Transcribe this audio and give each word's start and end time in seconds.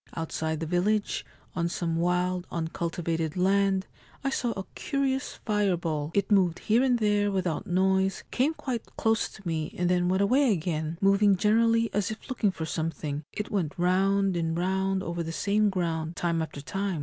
Outside 0.15 0.59
the 0.61 0.65
village, 0.65 1.23
on 1.55 1.69
some 1.69 1.95
wild 1.95 2.47
uncultivated 2.49 3.37
land, 3.37 3.85
I 4.23 4.31
saw 4.31 4.49
a 4.57 4.63
curious 4.73 5.35
fireball. 5.45 6.09
It 6.15 6.31
moved 6.31 6.57
here 6.57 6.81
and 6.81 6.97
there 6.97 7.29
without 7.29 7.67
noise, 7.67 8.23
came 8.31 8.55
quite 8.55 8.83
close 8.97 9.29
to 9.29 9.47
me 9.47 9.75
and 9.77 9.91
then 9.91 10.09
went 10.09 10.23
away 10.23 10.51
again, 10.51 10.97
moving 11.01 11.35
generally 11.37 11.91
as 11.93 12.09
if 12.09 12.29
looking 12.31 12.49
for 12.49 12.65
something; 12.65 13.25
it 13.31 13.51
went 13.51 13.77
round 13.77 14.35
and 14.35 14.57
round 14.57 15.03
over 15.03 15.21
the 15.21 15.31
same 15.31 15.69
ground 15.69 16.15
time 16.15 16.41
after 16.41 16.61
time. 16.61 16.99